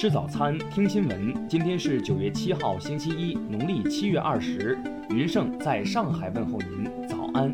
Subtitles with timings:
[0.00, 1.48] 吃早餐，听新闻。
[1.48, 4.78] 今天是九月七号，星期一，农历七月二十。
[5.10, 7.52] 云盛在上海问候您，早安。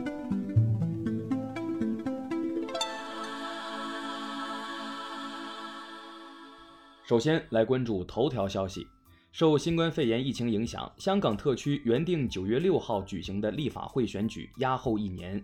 [7.06, 8.87] 首先来关注头条消息。
[9.33, 15.42] 受新冠肺炎疫情影响，香港特区原定九月六号举行的立法会选举压后一年。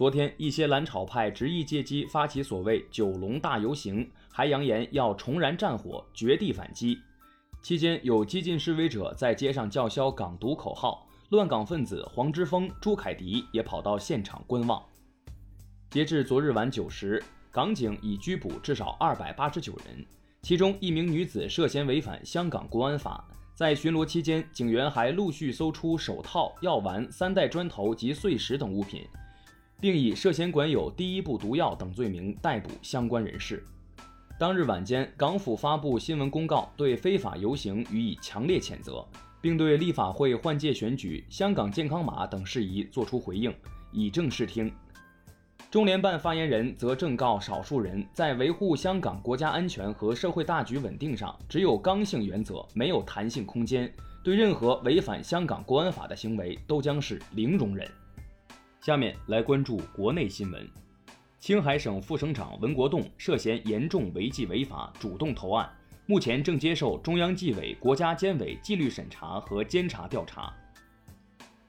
[0.00, 6.98] 昨天，一些蓝草派执意借机发起所谓“九龙大游行”，还扬言要重燃战火，绝地反击。
[7.60, 14.82] 期间，有激进示威者在街上叫嚣“港独”口号，乱港分子黄之锋、朱凯迪也跑到现场观望。
[15.90, 20.02] 截至昨日晚九时，港警已拘捕至少二百八十九人，
[20.40, 23.22] 其中一名女子涉嫌违反香港国安法。
[23.54, 29.06] 在巡逻期间，警员还陆续搜出手套、药丸、三袋砖头及碎石等物品。
[29.80, 33.64] 并以涉嫌管有第一部毒药等罪名逮捕相关人士。
[34.38, 39.04] 当日晚间，港府发布新闻公告，对非法游行予以强烈谴责，
[39.40, 43.54] 并对立法会换届选举、香港健康码等事宜作出回应，
[43.92, 44.72] 以正视听。
[45.70, 53.92] 中联办发言人则正告少数人，在维护香港国家安全和社会大局稳定上，只有刚性原则，没有弹性空间，
[54.24, 57.86] 对任何违反香港国安法的行为都将是零容忍。
[58.80, 60.66] 下面来关注国内新闻。
[61.38, 65.70] 青海省副省长文国栋涉嫌严重违纪违法，主动投案，
[66.06, 70.50] 目前正接受中央纪委国家监委纪律审查和监察调查。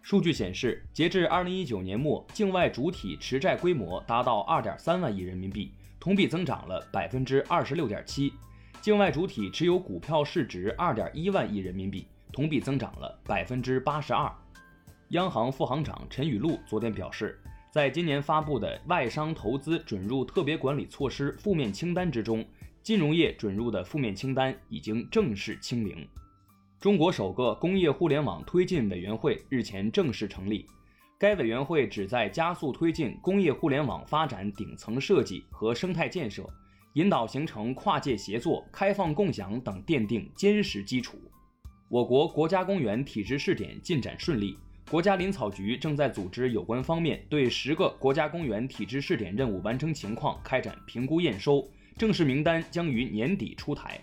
[0.02, 8.32] 数据显示，截至二零一九年末，境外主体持债规模达到二点三万亿人民币，同比增长了百分之二十六点七；
[8.80, 14.34] 境外主体持有股票市值二点一万亿人民币，同比增长了百分之八十二。
[15.12, 17.38] 央行副行长陈雨露昨天表示，
[17.70, 22.46] 在今年发布的外商投资准入特别管理措施负面清单之中，
[22.82, 26.08] 金融业准入的负面清单已经正式清零。
[26.80, 30.66] 中国首个工业互联网推进委员会日前正式成立，
[31.20, 36.50] 该委员会旨在加速推进工业互联网发展顶层设计和生态建设，
[36.94, 41.18] 引导形成跨界协作、开放共享等，奠定坚实基础。
[41.90, 44.58] 我国国家公园体制试点进展顺利。
[44.92, 51.66] 国家林草局正在组织有关方面对十个国家公园体制试点任务完成情况开展评估验收，
[51.96, 53.98] 正式名单将于年底出台。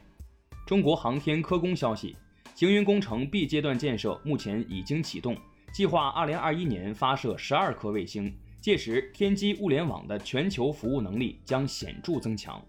[0.67, 2.17] 中国航天科工消息，
[2.55, 5.37] 行云工程 B 阶段建设目前已经启动，
[5.75, 12.65] 计划二零二一年发射十二颗卫星，届时天基物联网的全球服务能力将显著增强。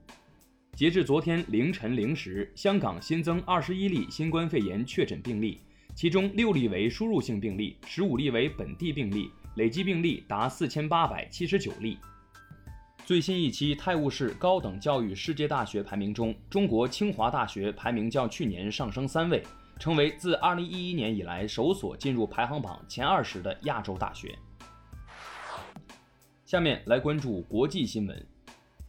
[0.76, 5.62] 截至昨天凌晨零时，香港新增二十一例新冠肺炎确诊病例。
[5.96, 11.98] 其中六例为输入性病例，十五例为本地病例，累计病例达四千八百七十九例。
[13.06, 19.44] 最新一期《泰晤士高等教育世界大学排名》中，中国清华大学排名较去年上升三位，
[19.80, 24.38] 成为自二零一一年以来首所进入排行榜前二十的亚洲大学。
[26.46, 28.26] 下面来关注国际新闻。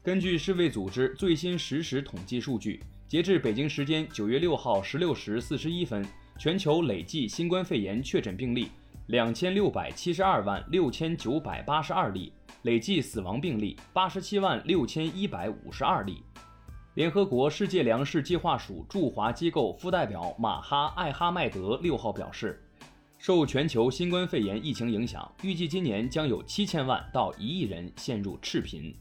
[0.02, 6.06] 根据世卫组织最新实时统计数据，截至北京时间九月六号十六时四十一分。
[6.40, 8.70] 全球累计新冠肺炎确诊病例
[9.08, 16.22] 两千六百七十二万六千九百八十二例，累计死亡病例八十七万六千一百五十二例。
[16.94, 22.58] 联合国世界粮食计划署驻华机构副代表马哈艾哈迈德六号表示，
[23.18, 28.94] 受全球新冠肺炎疫情影响，预计今年将有七千万到一亿人陷入赤贫。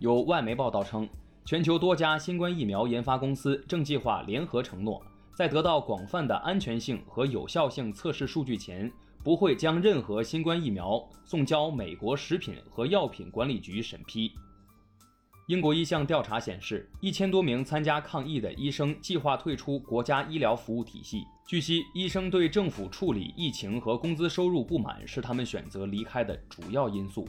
[0.00, 1.08] 有外媒报道称，
[1.44, 5.00] 全球多家新冠疫苗研发公司正计划联合承诺。
[5.36, 8.90] 在得到广泛的安全性和有效性测试数据前，
[9.22, 14.32] 不会将任何新冠疫苗送交美国食品和药品管理局审批。
[15.48, 21.22] 英国一项调查显示，一千多名参加抗疫的医生计划退出国家医疗服务体系。
[21.46, 27.28] 据悉，医生对政府处理疫情和工资收入不满是他们选择离开的主要因素。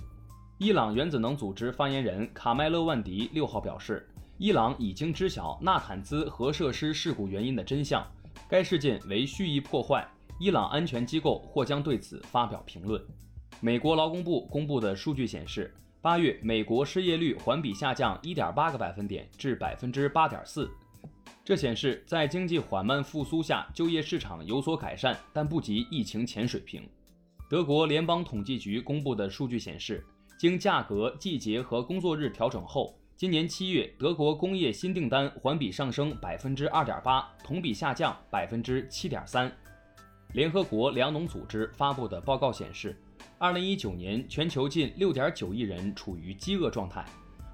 [0.59, 4.07] 伊朗原子能组织发言人卡麦勒万迪六号表示。
[4.39, 8.05] 伊朗已经知晓纳坦兹核设施事故原因的真相，
[8.47, 10.07] 该事件为蓄意破坏。
[10.39, 13.03] 伊朗安全机构或将对此发表评论。
[13.59, 20.69] 美国劳工部公布的数据显示，八月美国失业率环比下降1.8个百分点至百分之8.4，
[21.43, 26.87] 这显示在经济缓慢复苏下，就业市场有所改善，但不及疫情前水平。
[27.49, 30.05] 德国联邦统计局公布的数据显示，
[30.37, 32.95] 经价格、季节和工作日调整后。
[33.17, 39.51] 今年七月，德国工业新订单环比上升百分之二点八，同比下降百分之七点三。
[40.33, 42.95] 联合国粮农组织发布的报告显示，
[43.39, 47.03] 二零一九年全球近六点九亿人处于饥饿状态，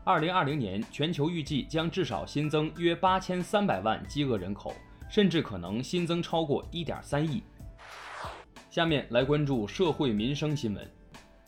[0.03, 4.75] 二零二零年全球预计将至少新增约八千三百万饥饿人口，
[5.09, 7.41] 甚至可能新增超过一点三亿。
[8.69, 10.85] 下面来关注社会民生新闻。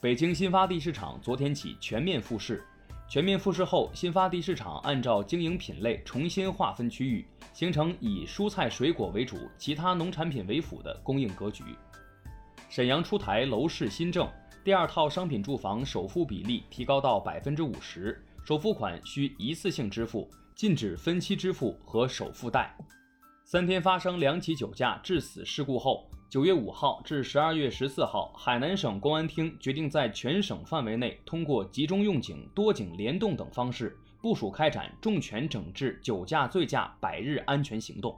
[0.00, 2.64] 北京新发地市场昨天起全面复市。
[3.08, 11.62] 全面复市后，新发地市场按照经营品类重新划分区域，形成以蔬菜水果为主、其他农产品为辅的供应格局。
[12.68, 14.28] 沈阳出台楼市新政，
[14.64, 22.76] 第二套商品住房首付比例提高到百分之五十，首付款需一次性支付，禁止分期支付和首付贷。
[23.44, 26.10] 三天发生两起酒驾致死事故后。
[26.28, 38.12] 九月五号至十二月十四号，海南省公安厅决定在全省范围内通过集中用警、多警联动等方式，部署开展重拳整治酒驾醉驾百日安全行动。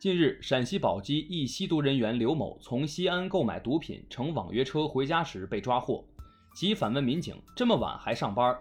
[0.00, 6.04] 近日，陕西宝鸡一吸毒人员刘某从西安购买毒品，乘网约车回家时被抓获。
[6.52, 8.58] 其反问民警：“这么晚还上班？”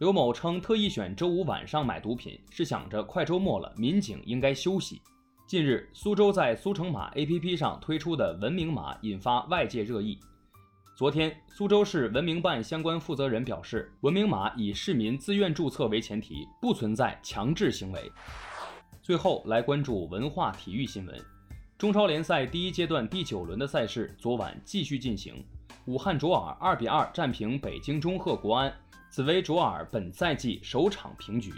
[0.00, 5.00] 刘某称，特意选周五晚上买毒品，是想着快周末了，民警应该休息。
[5.46, 10.18] 近日，苏州在苏城码 APP 上推出的文明码引发外界热议。
[10.96, 18.10] 昨天，苏州市文明办相关负责人表示，文明码以市民自愿注册为前提，不存在强制行为。
[19.02, 21.14] 最后来关注文化体育新闻。
[21.76, 25.44] 中超联赛第一阶段第九轮的赛事昨晚继续进行，
[25.84, 28.74] 武汉卓尔二比二战平北京中赫国安，
[29.10, 31.52] 此为卓尔本赛季首场平局。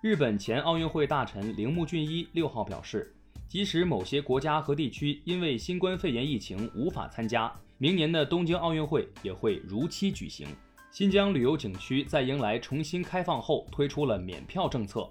[0.00, 3.12] 日本前奥运会大臣铃木俊一六号表示。
[3.52, 10.48] 即使某些国家和地区因为新冠肺炎疫情无法参加，明年的东京奥运会也会如期举行。
[10.90, 15.06] 新疆旅游景区在迎来重新开放后，推出了免票政策。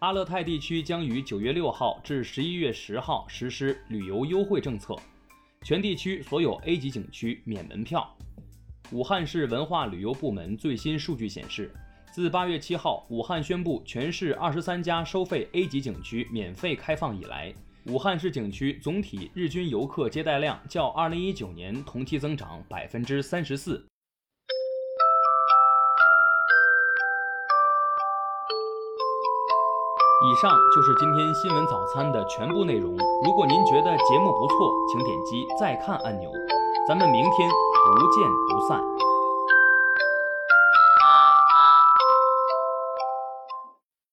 [0.00, 4.94] 阿勒泰地区将于九月六号至十一月十号实施旅游优惠政策，
[5.62, 8.14] 全地区所有 A 级景区免门票。
[8.90, 11.72] 武汉市文化旅游部门最新数据显示。
[12.12, 17.50] 自八月七号，武汉宣布全市二十三家收费 A 级景区免费开放以来，
[17.86, 23.82] 武汉市景区总体日均游客接待量较二零一九年同期增长百分之三十四。
[30.24, 32.94] 以上就是今天新闻早餐的全部内容。
[33.24, 36.30] 如果您觉得节目不错，请点击再看按钮。
[36.86, 39.11] 咱们明天不见不散。